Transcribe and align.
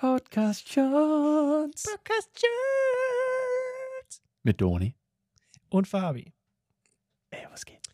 Podcast 0.00 0.66
Shorts. 0.66 1.82
Podcast 1.82 2.30
Shorts. 2.32 4.22
Mit 4.42 4.58
Doni. 4.58 4.96
Und 5.68 5.86
Fabi. 5.86 6.32
Ey, 7.28 7.46
was 7.50 7.66
geht? 7.66 7.86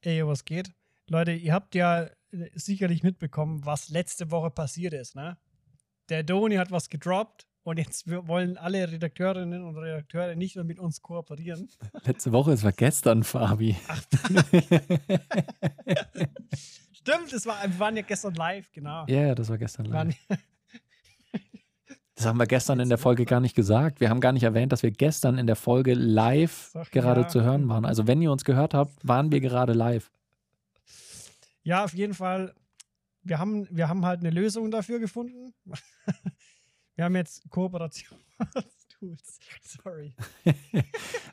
Ey, 0.00 0.26
was 0.26 0.46
geht? 0.46 0.72
Leute, 1.08 1.32
ihr 1.32 1.52
habt 1.52 1.74
ja 1.74 2.04
äh, 2.04 2.48
sicherlich 2.54 3.02
mitbekommen, 3.02 3.66
was 3.66 3.90
letzte 3.90 4.30
Woche 4.30 4.50
passiert 4.50 4.94
ist, 4.94 5.14
ne? 5.14 5.36
Der 6.08 6.22
Doni 6.22 6.56
hat 6.56 6.70
was 6.70 6.88
gedroppt 6.88 7.46
und 7.64 7.78
jetzt 7.78 8.08
wollen 8.08 8.56
alle 8.56 8.90
Redakteurinnen 8.90 9.62
und 9.62 9.76
Redakteure 9.76 10.36
nicht 10.36 10.56
mehr 10.56 10.64
mit 10.64 10.78
uns 10.78 11.02
kooperieren. 11.02 11.68
Letzte 12.04 12.32
Woche, 12.32 12.52
es 12.52 12.64
war 12.64 12.72
gestern, 12.72 13.24
Fabi. 13.24 13.76
Ach, 13.88 14.02
Stimmt, 16.94 17.30
es 17.34 17.44
war, 17.44 17.62
wir 17.62 17.78
waren 17.78 17.94
ja 17.94 18.02
gestern 18.04 18.32
live, 18.32 18.72
genau. 18.72 19.04
Ja, 19.06 19.20
yeah, 19.20 19.34
das 19.34 19.50
war 19.50 19.58
gestern 19.58 19.84
live. 19.84 20.16
Das 22.16 22.24
haben 22.24 22.38
wir 22.38 22.46
gestern 22.46 22.80
in 22.80 22.88
der 22.88 22.96
Folge 22.96 23.26
gar 23.26 23.40
nicht 23.40 23.54
gesagt. 23.54 24.00
Wir 24.00 24.08
haben 24.08 24.20
gar 24.20 24.32
nicht 24.32 24.42
erwähnt, 24.42 24.72
dass 24.72 24.82
wir 24.82 24.90
gestern 24.90 25.36
in 25.36 25.46
der 25.46 25.54
Folge 25.54 25.92
live 25.92 26.70
Sag, 26.72 26.90
gerade 26.90 27.20
ja. 27.20 27.28
zu 27.28 27.42
hören 27.42 27.68
waren. 27.68 27.84
Also 27.84 28.06
wenn 28.06 28.22
ihr 28.22 28.32
uns 28.32 28.44
gehört 28.44 28.72
habt, 28.72 29.06
waren 29.06 29.30
wir 29.30 29.40
gerade 29.40 29.74
live. 29.74 30.10
Ja, 31.62 31.84
auf 31.84 31.92
jeden 31.92 32.14
Fall. 32.14 32.54
Wir 33.22 33.38
haben, 33.38 33.68
wir 33.70 33.90
haben 33.90 34.06
halt 34.06 34.20
eine 34.20 34.30
Lösung 34.30 34.70
dafür 34.70 34.98
gefunden. 34.98 35.52
Wir 36.96 37.04
haben 37.04 37.16
jetzt 37.16 37.50
Kooperation. 37.50 38.18
Tools. 38.98 39.38
Sorry. 39.62 40.14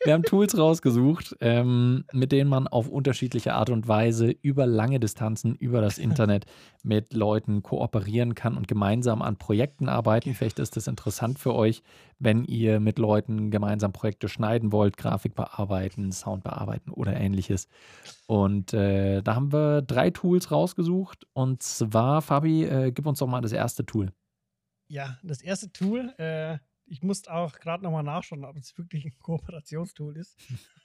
Wir 0.03 0.13
haben 0.13 0.23
Tools 0.23 0.57
rausgesucht, 0.57 1.35
ähm, 1.39 2.05
mit 2.11 2.31
denen 2.31 2.49
man 2.49 2.67
auf 2.67 2.89
unterschiedliche 2.89 3.53
Art 3.53 3.69
und 3.69 3.87
Weise 3.87 4.31
über 4.41 4.65
lange 4.65 4.99
Distanzen 4.99 5.55
über 5.55 5.81
das 5.81 5.97
Internet 5.97 6.45
mit 6.83 7.13
Leuten 7.13 7.63
kooperieren 7.63 8.35
kann 8.35 8.57
und 8.57 8.67
gemeinsam 8.67 9.21
an 9.21 9.37
Projekten 9.37 9.87
arbeiten. 9.87 10.33
Vielleicht 10.33 10.59
ist 10.59 10.75
das 10.75 10.87
interessant 10.87 11.39
für 11.39 11.53
euch, 11.53 11.83
wenn 12.19 12.43
ihr 12.43 12.79
mit 12.79 12.99
Leuten 12.99 13.51
gemeinsam 13.51 13.93
Projekte 13.93 14.27
schneiden 14.27 14.71
wollt, 14.71 14.97
Grafik 14.97 15.35
bearbeiten, 15.35 16.11
Sound 16.11 16.43
bearbeiten 16.43 16.91
oder 16.91 17.15
ähnliches. 17.15 17.67
Und 18.27 18.73
äh, 18.73 19.21
da 19.21 19.35
haben 19.35 19.53
wir 19.53 19.81
drei 19.81 20.09
Tools 20.09 20.51
rausgesucht. 20.51 21.27
Und 21.33 21.63
zwar, 21.63 22.21
Fabi, 22.21 22.65
äh, 22.65 22.91
gib 22.91 23.05
uns 23.05 23.19
doch 23.19 23.27
mal 23.27 23.41
das 23.41 23.51
erste 23.51 23.85
Tool. 23.85 24.11
Ja, 24.87 25.17
das 25.23 25.41
erste 25.41 25.71
Tool, 25.71 26.13
äh, 26.17 26.57
ich 26.93 27.01
musste 27.01 27.33
auch 27.33 27.57
gerade 27.57 27.83
nochmal 27.83 28.03
nachschauen, 28.03 28.45
ob 28.45 28.55
es 28.55 28.77
wirklich 28.77 29.05
ein 29.05 29.17
Kooperationstool 29.17 30.15
ist. 30.15 30.37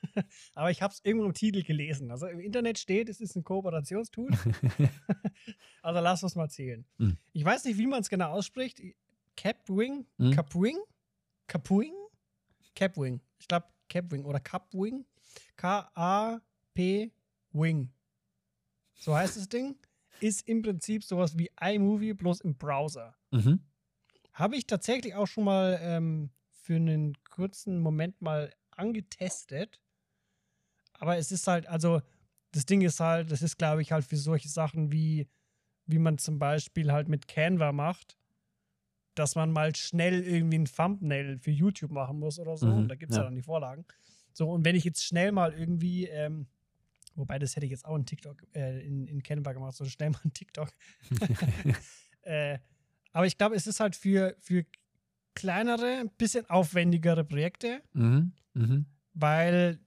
Aber 0.54 0.70
ich 0.70 0.80
habe 0.80 0.90
es 0.94 1.04
irgendwo 1.04 1.26
im 1.26 1.34
Titel 1.34 1.62
gelesen. 1.62 2.10
Also 2.10 2.26
im 2.28 2.40
Internet 2.40 2.78
steht, 2.78 3.10
es 3.10 3.20
ist 3.20 3.36
ein 3.36 3.44
Kooperationstool. 3.44 4.30
also 5.82 6.00
lass 6.00 6.22
uns 6.22 6.34
mal 6.34 6.48
zählen. 6.48 6.86
Mhm. 6.96 7.18
Ich 7.34 7.44
weiß 7.44 7.66
nicht, 7.66 7.76
wie 7.76 7.86
man 7.86 8.00
es 8.00 8.08
genau 8.08 8.30
ausspricht. 8.30 8.80
Capwing? 9.36 10.06
Mhm. 10.16 10.30
Capwing? 10.30 10.78
Capwing? 11.46 11.92
Capwing. 12.74 13.20
Ich 13.38 13.46
glaube 13.46 13.66
Capwing 13.90 14.24
oder 14.24 14.40
Capwing. 14.40 15.04
K-A-P 15.56 17.12
Wing. 17.52 17.92
So 18.94 19.14
heißt 19.14 19.36
das 19.36 19.50
Ding. 19.50 19.76
Ist 20.20 20.48
im 20.48 20.62
Prinzip 20.62 21.04
sowas 21.04 21.36
wie 21.36 21.50
iMovie 21.60 22.14
bloß 22.14 22.40
im 22.40 22.56
Browser. 22.56 23.14
Mhm. 23.30 23.60
Habe 24.38 24.56
ich 24.56 24.68
tatsächlich 24.68 25.16
auch 25.16 25.26
schon 25.26 25.42
mal 25.42 25.80
ähm, 25.82 26.30
für 26.52 26.76
einen 26.76 27.14
kurzen 27.24 27.80
Moment 27.80 28.22
mal 28.22 28.54
angetestet. 28.70 29.80
Aber 30.92 31.16
es 31.16 31.32
ist 31.32 31.48
halt, 31.48 31.66
also 31.66 32.02
das 32.52 32.64
Ding 32.64 32.82
ist 32.82 33.00
halt, 33.00 33.32
das 33.32 33.42
ist, 33.42 33.58
glaube 33.58 33.82
ich, 33.82 33.90
halt 33.90 34.04
für 34.04 34.16
solche 34.16 34.48
Sachen 34.48 34.92
wie, 34.92 35.28
wie 35.86 35.98
man 35.98 36.18
zum 36.18 36.38
Beispiel 36.38 36.92
halt 36.92 37.08
mit 37.08 37.26
Canva 37.26 37.72
macht, 37.72 38.16
dass 39.16 39.34
man 39.34 39.50
mal 39.50 39.74
schnell 39.74 40.22
irgendwie 40.22 40.58
ein 40.60 40.66
Thumbnail 40.66 41.38
für 41.38 41.50
YouTube 41.50 41.90
machen 41.90 42.20
muss 42.20 42.38
oder 42.38 42.56
so. 42.56 42.68
Mhm, 42.68 42.74
und 42.74 42.88
da 42.88 42.94
gibt 42.94 43.10
es 43.10 43.16
ja. 43.16 43.24
ja. 43.24 43.28
dann 43.28 43.34
die 43.34 43.42
Vorlagen. 43.42 43.86
So, 44.32 44.48
und 44.52 44.64
wenn 44.64 44.76
ich 44.76 44.84
jetzt 44.84 45.04
schnell 45.04 45.32
mal 45.32 45.52
irgendwie, 45.52 46.06
ähm, 46.06 46.46
wobei 47.16 47.40
das 47.40 47.56
hätte 47.56 47.66
ich 47.66 47.72
jetzt 47.72 47.84
auch 47.84 47.96
in 47.96 48.06
TikTok, 48.06 48.40
äh, 48.54 48.86
in, 48.86 49.08
in 49.08 49.20
Canva 49.20 49.52
gemacht, 49.52 49.74
so 49.74 49.84
schnell 49.84 50.10
mal 50.10 50.20
ein 50.24 50.32
TikTok. 50.32 50.68
äh, 52.22 52.60
aber 53.18 53.26
ich 53.26 53.36
glaube, 53.36 53.56
es 53.56 53.66
ist 53.66 53.80
halt 53.80 53.96
für, 53.96 54.36
für 54.38 54.64
kleinere, 55.34 55.98
ein 55.98 56.08
bisschen 56.08 56.48
aufwendigere 56.48 57.24
Projekte, 57.24 57.82
mhm. 57.92 58.30
Mhm. 58.54 58.86
weil, 59.12 59.80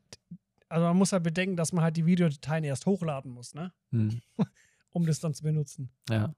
also 0.68 0.88
man 0.88 0.98
muss 0.98 1.14
halt 1.14 1.24
bedenken, 1.24 1.56
dass 1.56 1.72
man 1.72 1.82
halt 1.82 1.96
die 1.96 2.06
Videodateien 2.06 2.66
erst 2.66 2.86
hochladen 2.86 3.32
muss, 3.32 3.54
ne? 3.54 3.72
Mhm. 3.92 4.20
um 4.90 5.06
das 5.06 5.22
dann 5.22 5.34
zu 5.34 5.44
benutzen. 5.44 5.90
Ja. 6.10 6.36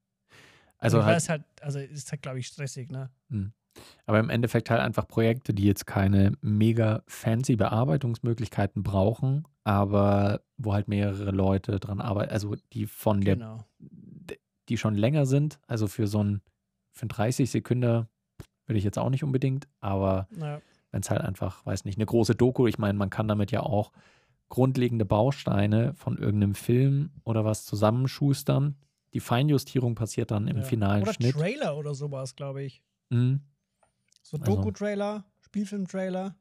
Also, 0.77 1.01
also 1.01 1.05
halt, 1.05 1.29
halt, 1.29 1.43
also 1.61 1.79
ist 1.79 2.11
halt, 2.11 2.21
glaube 2.21 2.37
ich, 2.37 2.45
stressig, 2.45 2.91
ne? 2.91 3.09
Mhm. 3.29 3.53
Aber 4.05 4.19
im 4.19 4.29
Endeffekt 4.29 4.69
halt 4.69 4.81
einfach 4.81 5.07
Projekte, 5.07 5.51
die 5.51 5.65
jetzt 5.65 5.87
keine 5.87 6.33
mega 6.41 7.01
fancy 7.07 7.55
Bearbeitungsmöglichkeiten 7.55 8.83
brauchen, 8.83 9.47
aber 9.63 10.41
wo 10.57 10.73
halt 10.73 10.87
mehrere 10.87 11.31
Leute 11.31 11.79
dran 11.79 12.01
arbeiten, 12.01 12.31
also 12.31 12.55
die 12.71 12.85
von 12.85 13.21
genau. 13.21 13.65
der, 13.79 14.37
die 14.69 14.77
schon 14.77 14.93
länger 14.93 15.25
sind, 15.25 15.57
also 15.65 15.87
für 15.87 16.05
so 16.05 16.23
ein 16.23 16.43
für 16.93 17.07
30 17.07 17.49
Sekunden 17.49 18.07
würde 18.65 18.77
ich 18.77 18.83
jetzt 18.83 18.97
auch 18.97 19.09
nicht 19.09 19.23
unbedingt, 19.23 19.67
aber 19.79 20.27
ja. 20.39 20.61
wenn 20.91 21.01
es 21.01 21.09
halt 21.09 21.21
einfach, 21.21 21.65
weiß 21.65 21.85
nicht, 21.85 21.97
eine 21.97 22.05
große 22.05 22.35
Doku, 22.35 22.67
ich 22.67 22.77
meine, 22.77 22.97
man 22.97 23.09
kann 23.09 23.27
damit 23.27 23.51
ja 23.51 23.61
auch 23.61 23.91
grundlegende 24.47 25.05
Bausteine 25.05 25.93
von 25.95 26.17
irgendeinem 26.17 26.55
Film 26.55 27.11
oder 27.23 27.43
was 27.43 27.65
zusammenschustern. 27.65 28.77
Die 29.13 29.19
Feinjustierung 29.19 29.95
passiert 29.95 30.31
dann 30.31 30.47
im 30.47 30.57
ja. 30.57 30.63
finalen 30.63 31.03
oder 31.03 31.13
Schnitt. 31.13 31.35
Oder 31.35 31.43
Trailer 31.45 31.77
oder 31.77 31.93
sowas, 31.95 32.35
glaube 32.35 32.63
ich. 32.63 32.81
Mhm. 33.09 33.41
So 34.21 34.37
also 34.37 34.55
Doku-Trailer, 34.55 35.13
also, 35.13 35.25
Spielfilm-Trailer. 35.41 36.35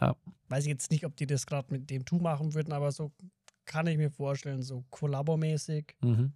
Ja. 0.00 0.16
Weiß 0.48 0.64
ich 0.64 0.70
jetzt 0.70 0.90
nicht, 0.90 1.04
ob 1.06 1.16
die 1.16 1.26
das 1.26 1.46
gerade 1.46 1.72
mit 1.72 1.90
dem 1.90 2.04
Tu 2.04 2.18
machen 2.18 2.54
würden, 2.54 2.72
aber 2.72 2.92
so 2.92 3.12
kann 3.64 3.86
ich 3.86 3.96
mir 3.96 4.10
vorstellen, 4.10 4.62
so 4.62 4.84
kollabormäßig. 4.90 5.96
Mhm. 6.02 6.32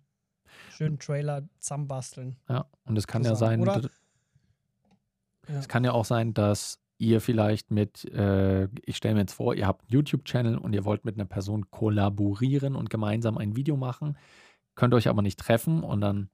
Schön 0.71 0.99
Trailer 0.99 1.49
zusammenbasteln. 1.59 2.37
Ja, 2.49 2.67
und 2.85 2.97
es 2.97 3.07
kann 3.07 3.25
zusammen. 3.25 3.61
ja 3.63 3.73
sein, 3.75 3.81
Oder? 3.83 3.91
es 5.59 5.69
kann 5.69 5.85
ja 5.85 5.93
auch 5.93 6.05
sein, 6.05 6.35
dass 6.35 6.81
ihr 6.99 7.21
vielleicht 7.21 7.71
mit, 7.71 8.05
äh, 8.13 8.69
ich 8.85 8.97
stelle 8.97 9.15
mir 9.15 9.21
jetzt 9.21 9.35
vor, 9.35 9.55
ihr 9.55 9.67
habt 9.67 9.83
einen 9.83 9.93
YouTube-Channel 9.93 10.59
und 10.59 10.73
ihr 10.73 10.85
wollt 10.85 11.05
mit 11.05 11.15
einer 11.15 11.25
Person 11.25 11.71
kollaborieren 11.71 12.75
und 12.75 12.91
gemeinsam 12.91 13.39
ein 13.39 13.57
Video 13.57 13.77
machen, 13.77 14.17
könnt 14.75 14.95
euch 14.95 15.09
aber 15.09 15.23
nicht 15.23 15.39
treffen 15.39 15.83
und 15.83 16.01
dann 16.01 16.29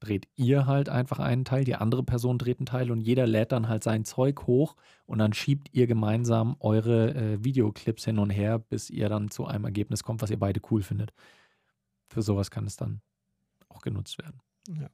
dreht 0.00 0.28
ihr 0.36 0.66
halt 0.66 0.90
einfach 0.90 1.18
einen 1.18 1.46
Teil, 1.46 1.64
die 1.64 1.76
andere 1.76 2.02
Person 2.02 2.36
dreht 2.36 2.58
einen 2.58 2.66
Teil 2.66 2.90
und 2.90 3.00
jeder 3.00 3.26
lädt 3.26 3.52
dann 3.52 3.68
halt 3.68 3.82
sein 3.82 4.04
Zeug 4.04 4.46
hoch 4.46 4.76
und 5.06 5.18
dann 5.18 5.32
schiebt 5.32 5.70
ihr 5.72 5.86
gemeinsam 5.86 6.56
eure 6.60 7.14
äh, 7.14 7.42
Videoclips 7.42 8.04
hin 8.04 8.18
und 8.18 8.28
her, 8.28 8.58
bis 8.58 8.90
ihr 8.90 9.08
dann 9.08 9.30
zu 9.30 9.46
einem 9.46 9.64
Ergebnis 9.64 10.02
kommt, 10.02 10.20
was 10.20 10.30
ihr 10.30 10.38
beide 10.38 10.60
cool 10.70 10.82
findet. 10.82 11.14
Für 12.08 12.20
sowas 12.20 12.50
kann 12.50 12.66
es 12.66 12.76
dann 12.76 13.00
auch 13.74 13.82
genutzt 13.82 14.18
werden. 14.18 14.40
Ja. 14.68 14.90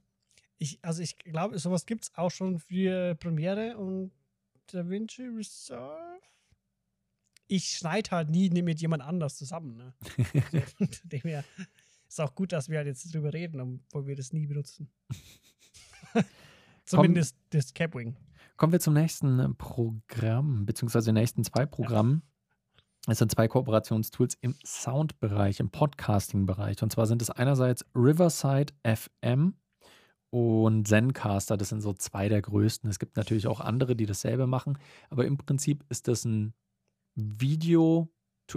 Ich, 0.57 0.79
also 0.83 1.01
ich 1.01 1.17
glaube, 1.17 1.57
sowas 1.57 1.85
gibt 1.85 2.03
es 2.03 2.15
auch 2.15 2.29
schon 2.29 2.59
für 2.59 3.15
Premiere 3.15 3.77
und 3.77 4.11
DaVinci 4.67 5.23
Resolve. 5.23 6.19
Ich 7.47 7.69
schneide 7.69 8.11
halt 8.11 8.29
nie 8.29 8.49
mit 8.49 8.79
jemand 8.79 9.03
anders 9.03 9.37
zusammen. 9.37 9.75
Ne? 9.75 9.93
dem 11.03 11.21
her 11.21 11.43
ist 12.07 12.19
auch 12.19 12.35
gut, 12.35 12.51
dass 12.51 12.69
wir 12.69 12.77
halt 12.77 12.87
jetzt 12.87 13.13
drüber 13.13 13.33
reden, 13.33 13.59
obwohl 13.59 14.07
wir 14.07 14.15
das 14.15 14.33
nie 14.33 14.45
benutzen. 14.45 14.91
Zumindest 16.85 17.35
Komm, 17.35 17.59
das 17.59 17.73
Capwing. 17.73 18.17
Kommen 18.57 18.73
wir 18.73 18.79
zum 18.79 18.93
nächsten 18.93 19.55
Programm, 19.57 20.65
beziehungsweise 20.65 21.07
den 21.07 21.15
nächsten 21.15 21.43
zwei 21.43 21.65
Programmen. 21.65 22.21
Es 23.07 23.17
sind 23.17 23.31
zwei 23.31 23.47
Kooperationstools 23.47 24.37
im 24.41 24.55
Soundbereich, 24.63 25.59
im 25.59 25.71
Podcasting-Bereich. 25.71 26.83
Und 26.83 26.91
zwar 26.91 27.07
sind 27.07 27.21
es 27.21 27.31
einerseits 27.31 27.83
Riverside 27.95 28.73
FM 28.83 29.55
und 30.29 30.87
Zencaster. 30.87 31.57
Das 31.57 31.69
sind 31.69 31.81
so 31.81 31.93
zwei 31.93 32.29
der 32.29 32.43
größten. 32.43 32.89
Es 32.91 32.99
gibt 32.99 33.17
natürlich 33.17 33.47
auch 33.47 33.59
andere, 33.59 33.95
die 33.95 34.05
dasselbe 34.05 34.45
machen. 34.45 34.77
Aber 35.09 35.25
im 35.25 35.37
Prinzip 35.37 35.83
ist 35.89 36.07
das 36.07 36.25
ein 36.25 36.53
Video, 37.15 38.07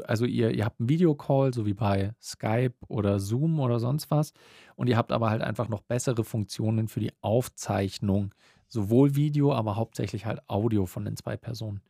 also 0.05 0.27
ihr, 0.27 0.51
ihr 0.51 0.67
habt 0.67 0.79
einen 0.79 0.91
Videocall, 0.91 1.55
so 1.55 1.65
wie 1.65 1.75
bei 1.75 2.13
Skype 2.21 2.75
oder 2.89 3.21
Zoom 3.21 3.61
oder 3.61 3.81
sonst 3.81 4.11
was. 4.11 4.35
Und 4.77 4.89
ihr 4.89 4.99
habt 4.99 5.11
aber 5.11 5.31
halt 5.31 5.41
einfach 5.41 5.71
noch 5.71 5.81
bessere 5.81 6.23
Funktionen 6.23 6.89
für 6.89 7.01
die 7.01 7.13
Aufzeichnung. 7.23 8.35
Sowohl 8.69 9.15
Video, 9.15 9.55
aber 9.55 9.77
hauptsächlich 9.77 10.27
halt 10.27 10.43
Audio 10.51 10.85
von 10.85 11.07
den 11.07 11.17
zwei 11.17 11.39
Personen. 11.39 11.81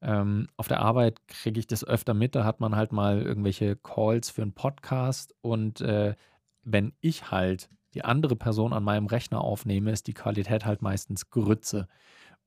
Ähm, 0.00 0.48
auf 0.56 0.68
der 0.68 0.80
Arbeit 0.80 1.26
kriege 1.26 1.58
ich 1.58 1.66
das 1.66 1.84
öfter 1.84 2.14
mit, 2.14 2.34
da 2.34 2.44
hat 2.44 2.60
man 2.60 2.76
halt 2.76 2.92
mal 2.92 3.20
irgendwelche 3.20 3.76
Calls 3.76 4.30
für 4.30 4.42
einen 4.42 4.52
Podcast 4.52 5.34
und 5.40 5.80
äh, 5.80 6.14
wenn 6.62 6.92
ich 7.00 7.30
halt 7.30 7.68
die 7.94 8.04
andere 8.04 8.36
Person 8.36 8.72
an 8.72 8.84
meinem 8.84 9.06
Rechner 9.06 9.40
aufnehme, 9.40 9.90
ist 9.90 10.06
die 10.06 10.14
Qualität 10.14 10.64
halt 10.64 10.82
meistens 10.82 11.30
Grütze. 11.30 11.88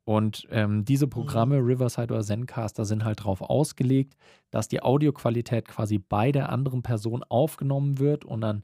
Und 0.04 0.48
ähm, 0.50 0.86
diese 0.86 1.06
mhm. 1.08 1.12
Programme, 1.12 1.58
Riverside 1.58 2.14
oder 2.14 2.24
Zencaster, 2.24 2.86
sind 2.86 3.04
halt 3.04 3.22
darauf 3.22 3.42
ausgelegt, 3.42 4.16
dass 4.50 4.68
die 4.68 4.82
Audioqualität 4.82 5.68
quasi 5.68 6.00
bei 6.00 6.32
der 6.32 6.50
anderen 6.50 6.82
Person 6.82 7.24
aufgenommen 7.24 8.00
wird 8.00 8.26
und 8.26 8.42
dann 8.42 8.64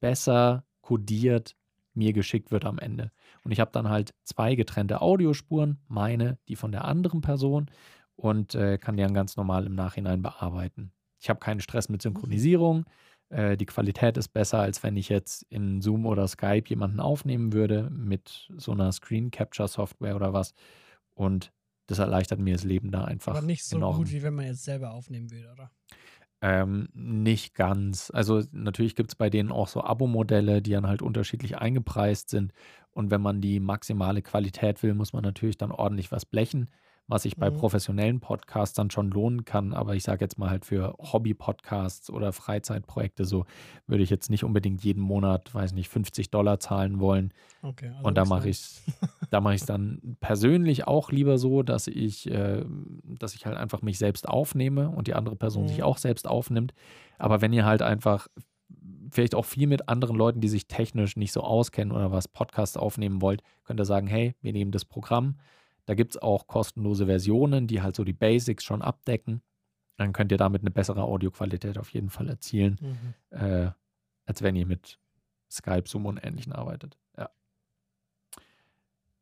besser 0.00 0.64
kodiert 0.80 1.56
mir 1.94 2.12
geschickt 2.12 2.50
wird 2.52 2.64
am 2.64 2.78
Ende. 2.78 3.10
Und 3.44 3.50
ich 3.50 3.60
habe 3.60 3.72
dann 3.72 3.88
halt 3.88 4.14
zwei 4.24 4.54
getrennte 4.54 5.00
Audiospuren, 5.02 5.78
meine, 5.88 6.38
die 6.48 6.56
von 6.56 6.72
der 6.72 6.84
anderen 6.84 7.20
Person 7.20 7.70
und 8.20 8.54
äh, 8.54 8.76
kann 8.76 8.98
die 8.98 9.02
dann 9.02 9.14
ganz 9.14 9.36
normal 9.36 9.64
im 9.66 9.74
Nachhinein 9.74 10.20
bearbeiten. 10.20 10.92
Ich 11.18 11.30
habe 11.30 11.40
keinen 11.40 11.60
Stress 11.60 11.88
mit 11.88 12.00
mhm. 12.00 12.10
Synchronisierung. 12.10 12.84
Äh, 13.30 13.56
die 13.56 13.64
Qualität 13.64 14.18
ist 14.18 14.28
besser, 14.28 14.58
als 14.58 14.82
wenn 14.82 14.96
ich 14.98 15.08
jetzt 15.08 15.46
in 15.48 15.80
Zoom 15.80 16.04
oder 16.04 16.28
Skype 16.28 16.68
jemanden 16.68 17.00
aufnehmen 17.00 17.54
würde 17.54 17.88
mit 17.90 18.50
so 18.56 18.72
einer 18.72 18.92
Screen 18.92 19.30
Capture 19.30 19.68
Software 19.68 20.16
oder 20.16 20.34
was. 20.34 20.52
Und 21.14 21.50
das 21.86 21.98
erleichtert 21.98 22.40
mir 22.40 22.52
das 22.52 22.64
Leben 22.64 22.90
da 22.90 23.04
einfach. 23.04 23.36
Aber 23.36 23.46
nicht 23.46 23.64
so 23.64 23.78
enorm. 23.78 23.96
gut, 23.96 24.12
wie 24.12 24.22
wenn 24.22 24.34
man 24.34 24.44
jetzt 24.44 24.64
selber 24.64 24.92
aufnehmen 24.92 25.30
würde, 25.30 25.50
oder? 25.52 25.70
Ähm, 26.42 26.88
nicht 26.92 27.54
ganz. 27.54 28.10
Also 28.10 28.42
natürlich 28.52 28.96
gibt 28.96 29.10
es 29.10 29.14
bei 29.14 29.30
denen 29.30 29.50
auch 29.50 29.68
so 29.68 29.82
Abo-Modelle, 29.82 30.60
die 30.60 30.72
dann 30.72 30.86
halt 30.86 31.00
unterschiedlich 31.00 31.56
eingepreist 31.56 32.28
sind. 32.28 32.52
Und 32.92 33.10
wenn 33.10 33.20
man 33.22 33.40
die 33.40 33.60
maximale 33.60 34.20
Qualität 34.20 34.82
will, 34.82 34.92
muss 34.94 35.14
man 35.14 35.22
natürlich 35.22 35.56
dann 35.56 35.72
ordentlich 35.72 36.12
was 36.12 36.26
blechen 36.26 36.68
was 37.10 37.24
sich 37.24 37.36
bei 37.36 37.50
mhm. 37.50 37.56
professionellen 37.56 38.20
Podcasts 38.20 38.74
dann 38.74 38.90
schon 38.90 39.10
lohnen 39.10 39.44
kann. 39.44 39.74
Aber 39.74 39.96
ich 39.96 40.04
sage 40.04 40.24
jetzt 40.24 40.38
mal 40.38 40.48
halt 40.48 40.64
für 40.64 40.94
Hobby-Podcasts 40.98 42.08
oder 42.08 42.32
Freizeitprojekte 42.32 43.24
so, 43.24 43.46
würde 43.88 44.04
ich 44.04 44.10
jetzt 44.10 44.30
nicht 44.30 44.44
unbedingt 44.44 44.84
jeden 44.84 45.02
Monat, 45.02 45.52
weiß 45.52 45.72
nicht, 45.72 45.88
50 45.88 46.30
Dollar 46.30 46.60
zahlen 46.60 47.00
wollen. 47.00 47.32
Okay, 47.62 47.88
also 47.88 48.04
Und 48.04 48.16
da 48.16 48.24
mache 48.24 48.48
ich 48.48 48.58
es 48.58 48.82
da 49.30 49.40
mache 49.40 49.54
ich 49.54 49.64
dann 49.64 50.16
persönlich 50.20 50.86
auch 50.86 51.10
lieber 51.10 51.36
so, 51.38 51.62
dass 51.62 51.88
ich, 51.88 52.30
äh, 52.30 52.64
dass 53.04 53.34
ich 53.34 53.44
halt 53.44 53.56
einfach 53.56 53.82
mich 53.82 53.98
selbst 53.98 54.28
aufnehme 54.28 54.90
und 54.90 55.08
die 55.08 55.14
andere 55.14 55.34
Person 55.34 55.64
mhm. 55.64 55.68
sich 55.68 55.82
auch 55.82 55.98
selbst 55.98 56.28
aufnimmt. 56.28 56.74
Aber 57.18 57.40
wenn 57.40 57.52
ihr 57.52 57.64
halt 57.64 57.82
einfach 57.82 58.28
vielleicht 59.10 59.34
auch 59.34 59.44
viel 59.44 59.66
mit 59.66 59.88
anderen 59.88 60.16
Leuten, 60.16 60.40
die 60.40 60.48
sich 60.48 60.68
technisch 60.68 61.16
nicht 61.16 61.32
so 61.32 61.40
auskennen 61.40 61.92
oder 61.92 62.12
was 62.12 62.28
Podcasts 62.28 62.76
aufnehmen 62.76 63.20
wollt, 63.20 63.42
könnt 63.64 63.80
ihr 63.80 63.84
sagen, 63.84 64.06
hey, 64.06 64.36
wir 64.42 64.52
nehmen 64.52 64.70
das 64.70 64.84
Programm 64.84 65.36
da 65.90 65.96
gibt 65.96 66.14
es 66.14 66.22
auch 66.22 66.46
kostenlose 66.46 67.06
Versionen, 67.06 67.66
die 67.66 67.82
halt 67.82 67.96
so 67.96 68.04
die 68.04 68.12
Basics 68.12 68.62
schon 68.62 68.80
abdecken. 68.80 69.42
Dann 69.96 70.12
könnt 70.12 70.30
ihr 70.30 70.38
damit 70.38 70.62
eine 70.62 70.70
bessere 70.70 71.02
Audioqualität 71.02 71.78
auf 71.78 71.90
jeden 71.90 72.10
Fall 72.10 72.28
erzielen, 72.28 72.78
mhm. 72.80 73.36
äh, 73.36 73.72
als 74.24 74.40
wenn 74.40 74.54
ihr 74.54 74.66
mit 74.66 75.00
Skype, 75.50 75.88
Zoom 75.88 76.06
und 76.06 76.18
Ähnlichen 76.18 76.52
arbeitet. 76.52 76.96
Ja. 77.18 77.28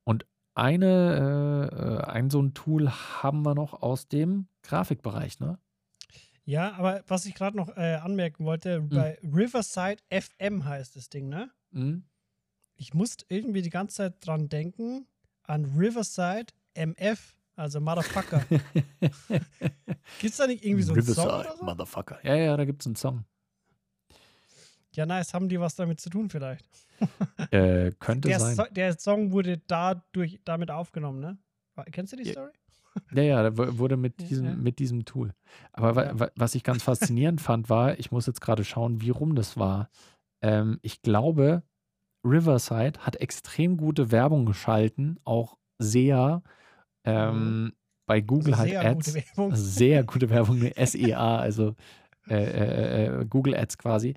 Und 0.04 0.26
eine, 0.52 2.02
äh, 2.04 2.10
ein 2.10 2.28
so 2.28 2.42
ein 2.42 2.52
Tool 2.52 2.90
haben 2.90 3.46
wir 3.46 3.54
noch 3.54 3.80
aus 3.80 4.08
dem 4.08 4.48
Grafikbereich, 4.60 5.40
ne? 5.40 5.58
Ja, 6.44 6.74
aber 6.74 7.02
was 7.06 7.24
ich 7.24 7.34
gerade 7.34 7.56
noch 7.56 7.74
äh, 7.78 7.94
anmerken 7.94 8.44
wollte, 8.44 8.82
mhm. 8.82 8.90
bei 8.90 9.18
Riverside 9.22 10.02
FM 10.10 10.66
heißt 10.66 10.96
das 10.96 11.08
Ding, 11.08 11.30
ne? 11.30 11.50
Mhm. 11.70 12.04
Ich 12.76 12.92
musste 12.92 13.24
irgendwie 13.30 13.62
die 13.62 13.70
ganze 13.70 13.96
Zeit 13.96 14.16
dran 14.20 14.50
denken, 14.50 15.06
an 15.44 15.64
Riverside 15.64 16.52
MF, 16.74 17.36
also 17.56 17.80
Motherfucker. 17.80 18.44
gibt 19.00 19.42
es 20.22 20.36
da 20.36 20.46
nicht 20.46 20.64
irgendwie 20.64 20.82
so 20.82 20.92
einen 20.92 21.02
Song? 21.02 21.26
Oder 21.26 21.56
so? 21.56 21.64
Motherfucker. 21.64 22.18
Ja, 22.22 22.34
ja, 22.34 22.56
da 22.56 22.64
gibt 22.64 22.82
es 22.82 22.86
einen 22.86 22.96
Song. 22.96 23.24
Ja, 24.92 25.06
nice. 25.06 25.32
Haben 25.32 25.48
die 25.48 25.60
was 25.60 25.74
damit 25.76 26.00
zu 26.00 26.10
tun 26.10 26.28
vielleicht? 26.30 26.64
Äh, 27.52 27.92
könnte 28.00 28.26
der 28.26 28.40
sein. 28.40 28.56
So 28.56 28.64
der 28.68 28.98
Song 28.98 29.30
wurde 29.30 29.58
dadurch, 29.68 30.40
damit 30.44 30.72
aufgenommen, 30.72 31.20
ne? 31.20 31.38
Kennst 31.92 32.12
du 32.12 32.16
die 32.16 32.30
Story? 32.30 32.50
Ja, 33.12 33.22
ja, 33.22 33.42
der 33.48 33.78
wurde 33.78 33.96
mit 33.96 34.18
diesem, 34.18 34.44
ja. 34.44 34.54
mit 34.56 34.80
diesem 34.80 35.04
Tool. 35.04 35.32
Aber 35.72 36.06
ja. 36.06 36.30
was 36.34 36.56
ich 36.56 36.64
ganz 36.64 36.82
faszinierend 36.82 37.40
fand, 37.40 37.70
war, 37.70 37.96
ich 38.00 38.10
muss 38.10 38.26
jetzt 38.26 38.40
gerade 38.40 38.64
schauen, 38.64 39.00
wie 39.00 39.10
rum 39.10 39.36
das 39.36 39.56
war. 39.56 39.88
Ähm, 40.42 40.80
ich 40.82 41.00
glaube, 41.02 41.62
Riverside 42.24 42.98
hat 42.98 43.14
extrem 43.16 43.76
gute 43.76 44.10
Werbung 44.10 44.46
geschalten, 44.46 45.20
auch 45.22 45.56
sehr 45.78 46.42
ähm, 47.04 47.62
mhm. 47.62 47.72
bei 48.06 48.20
Google 48.20 48.54
also 48.54 48.76
halt 48.76 48.84
Ads. 48.84 49.16
Gute 49.34 49.56
sehr 49.56 50.04
gute 50.04 50.30
Werbung, 50.30 50.70
SEA, 50.76 51.36
also 51.38 51.75
äh, 52.28 52.34
äh, 52.34 53.06
äh, 53.20 53.26
Google 53.26 53.54
Ads 53.54 53.78
quasi. 53.78 54.14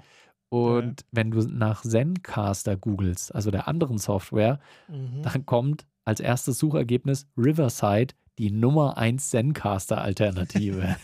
Und 0.50 1.02
ja. 1.02 1.08
wenn 1.12 1.32
du 1.32 1.42
nach 1.44 1.82
Zencaster 1.82 2.76
googelst, 2.76 3.34
also 3.34 3.52
der 3.52 3.68
anderen 3.68 3.98
Software, 3.98 4.60
mhm. 4.90 5.22
dann 5.24 5.46
kommt 5.46 5.86
als 6.04 6.20
erstes 6.20 6.60
Suchergebnis 6.60 7.28
Riverside 7.38 8.14
die 8.38 8.52
Nummer 8.52 8.98
1 8.98 9.30
Zencaster-Alternative. 9.30 10.98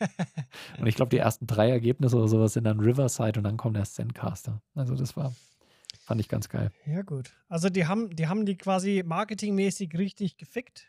und 0.78 0.86
ich 0.86 0.96
glaube, 0.96 1.10
die 1.10 1.18
ersten 1.18 1.46
drei 1.46 1.70
Ergebnisse 1.70 2.16
oder 2.16 2.28
sowas 2.28 2.52
sind 2.52 2.64
dann 2.64 2.80
Riverside 2.80 3.38
und 3.38 3.44
dann 3.44 3.56
kommt 3.56 3.76
erst 3.76 3.94
Zencaster. 3.94 4.60
Also 4.74 4.94
das 4.94 5.16
war 5.16 5.32
Fand 6.10 6.20
ich 6.20 6.28
ganz 6.28 6.48
geil. 6.48 6.72
Ja, 6.86 7.02
gut. 7.02 7.30
Also 7.48 7.68
die 7.68 7.86
haben, 7.86 8.10
die 8.16 8.26
haben 8.26 8.44
die 8.44 8.56
quasi 8.56 9.04
marketingmäßig 9.06 9.96
richtig 9.96 10.38
gefickt. 10.38 10.88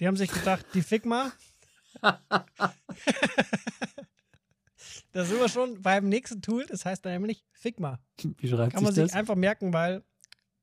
Die 0.00 0.08
haben 0.08 0.16
sich 0.16 0.32
gedacht, 0.32 0.66
die 0.74 0.82
fick 0.82 1.06
mal. 1.06 1.30
da 2.02 2.74
sind 5.24 5.38
wir 5.38 5.48
schon 5.48 5.80
beim 5.80 6.08
nächsten 6.08 6.42
Tool, 6.42 6.66
das 6.66 6.84
heißt 6.84 7.04
nämlich 7.04 7.44
Figma. 7.52 8.00
Wie 8.38 8.48
schreibt 8.48 8.72
Kann 8.72 8.82
man 8.82 8.92
sich, 8.92 9.04
sich 9.04 9.14
einfach 9.14 9.36
merken, 9.36 9.72
weil 9.72 10.02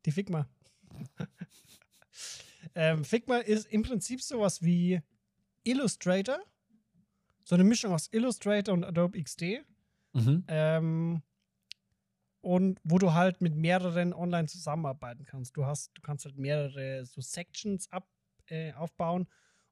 die 0.05 0.11
Figma. 0.11 0.45
ähm, 2.75 3.05
Figma 3.05 3.37
ist 3.37 3.67
im 3.67 3.83
Prinzip 3.83 4.21
sowas 4.21 4.61
wie 4.61 5.01
Illustrator. 5.63 6.37
So 7.45 7.55
eine 7.55 7.63
Mischung 7.63 7.93
aus 7.93 8.09
Illustrator 8.11 8.73
und 8.73 8.83
Adobe 8.83 9.23
XD. 9.23 9.63
Mhm. 10.11 10.43
Ähm, 10.49 11.23
und 12.43 12.77
wo 12.83 12.97
du 12.97 13.13
halt 13.13 13.39
mit 13.39 13.55
mehreren 13.55 14.13
online 14.13 14.49
zusammenarbeiten 14.49 15.23
kannst. 15.23 15.55
Du 15.55 15.65
hast, 15.65 15.91
du 15.95 16.01
kannst 16.01 16.25
halt 16.25 16.37
mehrere 16.37 17.05
so 17.05 17.21
Sections 17.21 17.89
ab, 17.89 18.05
äh, 18.47 18.73
aufbauen 18.73 19.27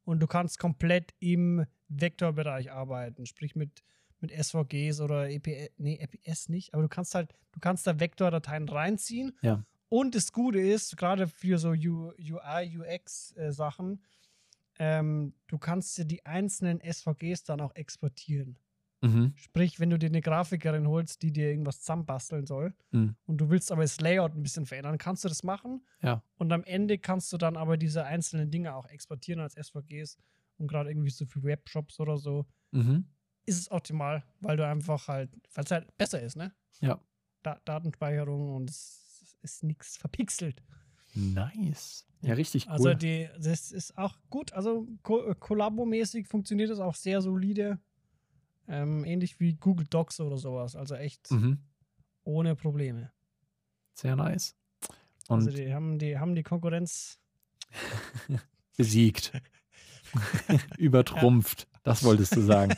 und 0.06 0.22
du 0.22 0.28
kannst 0.28 0.58
komplett 0.58 1.14
im 1.20 1.66
Vektorbereich 1.90 2.72
arbeiten, 2.72 3.26
sprich 3.26 3.58
mit, 3.58 3.84
mit 4.22 4.32
SVGs 4.32 5.02
oder 5.02 5.30
EPS, 5.30 5.74
nee, 5.78 6.00
EPS 6.00 6.48
nicht, 6.48 6.74
aber 6.74 6.84
du 6.84 6.88
kannst 6.88 7.14
halt, 7.14 7.36
du 7.52 7.60
kannst 7.60 7.86
da 7.88 8.00
Vektordateien 8.00 8.70
reinziehen. 8.70 9.38
Ja. 9.42 9.66
Und 9.90 10.16
das 10.16 10.32
Gute 10.32 10.62
ist, 10.62 10.96
gerade 10.96 11.28
für 11.28 11.58
so 11.58 11.72
UI, 11.72 12.78
UX-Sachen, 12.78 14.02
äh, 14.80 15.00
ähm, 15.00 15.34
du 15.48 15.58
kannst 15.58 15.98
dir 15.98 16.06
die 16.06 16.26
einzelnen 16.26 16.80
SVGs 16.80 17.44
dann 17.44 17.60
auch 17.60 17.76
exportieren. 17.76 18.58
Mhm. 19.02 19.34
Sprich, 19.36 19.80
wenn 19.80 19.90
du 19.90 19.98
dir 19.98 20.08
eine 20.08 20.22
Grafikerin 20.22 20.88
holst, 20.88 21.24
die 21.24 21.32
dir 21.32 21.50
irgendwas 21.50 21.80
zusammenbasteln 21.80 22.46
soll 22.46 22.74
mhm. 22.92 23.16
und 23.26 23.38
du 23.38 23.50
willst 23.50 23.72
aber 23.72 23.82
das 23.82 24.00
Layout 24.00 24.36
ein 24.36 24.44
bisschen 24.44 24.68
verändern, 24.68 24.98
kannst 25.00 25.24
du 25.24 25.28
das 25.28 25.44
machen. 25.44 25.84
Ja. 26.02 26.24
Und 26.36 26.54
am 26.54 26.64
Ende 26.64 27.00
kannst 27.00 27.34
du 27.34 27.38
dann 27.38 27.58
aber 27.58 27.78
diese 27.78 28.06
einzelnen 28.06 28.52
Dinge 28.52 28.76
auch 28.76 28.86
exportieren 28.86 29.40
als 29.40 29.56
SVGs 29.56 30.18
und 30.58 30.68
gerade 30.68 30.92
irgendwie 30.92 31.10
so 31.10 31.26
für 31.26 31.42
Webshops 31.44 32.00
oder 32.00 32.18
so. 32.18 32.46
Mhm. 32.72 33.06
Ist 33.48 33.60
es 33.60 33.72
optimal, 33.72 34.24
weil 34.40 34.56
du 34.56 34.68
einfach 34.68 35.08
halt, 35.08 35.32
weil 35.56 35.64
es 35.64 35.72
halt 35.72 35.98
besser 35.98 36.22
ist, 36.22 36.38
ne? 36.38 36.54
Ja. 36.80 37.02
Da 37.42 37.60
Datenspeicherung 37.66 38.56
und 38.56 38.70
es 38.70 39.36
ist 39.42 39.64
nichts 39.64 39.98
verpixelt. 39.98 40.62
Nice. 41.16 42.06
Ja, 42.22 42.36
richtig 42.36 42.70
also 42.70 42.84
cool. 42.84 42.90
Also 42.92 43.00
die, 43.00 43.30
das 43.40 43.72
ist 43.72 43.98
auch 43.98 44.16
gut. 44.30 44.54
Also 44.54 44.88
Kollabo-mäßig 45.04 46.28
funktioniert 46.28 46.70
das 46.70 46.80
auch 46.80 46.94
sehr 46.94 47.22
solide. 47.22 47.80
Ähm, 48.72 49.04
ähnlich 49.04 49.42
wie 49.42 49.56
Google 49.56 49.86
Docs 49.86 50.22
oder 50.22 50.38
sowas. 50.38 50.78
Also 50.78 50.96
echt 50.96 51.30
mhm. 51.30 51.60
ohne 52.24 52.56
Probleme. 52.56 53.12
Sehr 53.94 54.16
nice. 54.16 54.56
Und 55.28 55.40
also 55.46 55.52
die 55.52 55.74
haben 55.74 56.00
die, 56.00 56.18
haben 56.18 56.36
die 56.36 56.44
Konkurrenz 56.44 57.20
besiegt. 58.78 59.34
Übertrumpft. 60.78 61.68
Ja. 61.70 61.80
Das 61.84 62.04
wolltest 62.06 62.34
du 62.36 62.42
sagen. 62.42 62.74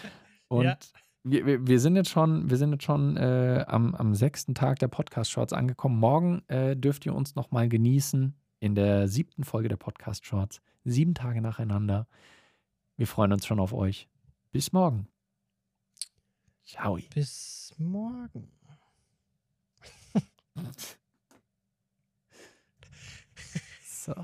Und 0.48 0.64
ja. 0.64 0.78
wir, 1.24 1.66
wir, 1.66 1.80
sind 1.80 1.96
jetzt 1.96 2.10
schon, 2.10 2.50
wir 2.50 2.58
sind 2.58 2.72
jetzt 2.72 2.84
schon 2.84 3.16
äh, 3.16 3.64
am, 3.66 3.94
am 3.94 4.14
sechsten 4.14 4.54
Tag 4.54 4.78
der 4.80 4.88
Podcast-Shorts 4.88 5.54
angekommen. 5.54 5.98
Morgen 5.98 6.42
äh, 6.48 6.76
dürft 6.76 7.06
ihr 7.06 7.14
uns 7.14 7.34
nochmal 7.36 7.70
genießen 7.70 8.34
in 8.60 8.74
der 8.74 9.08
siebten 9.08 9.44
Folge 9.44 9.68
der 9.68 9.76
Podcast-Shorts. 9.76 10.60
Sieben 10.84 11.14
Tage 11.14 11.40
nacheinander. 11.40 12.06
Wir 12.96 13.06
freuen 13.06 13.32
uns 13.32 13.46
schon 13.46 13.60
auf 13.60 13.72
euch. 13.72 14.08
Bis 14.52 14.72
morgen. 14.72 15.08
Ciao. 16.68 16.98
Bis 17.14 17.74
morgen. 17.78 18.52
so. 23.82 24.14